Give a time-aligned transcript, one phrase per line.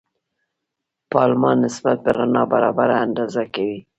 [1.11, 1.99] پالما نسبت
[2.35, 3.77] نابرابري اندازه کوي.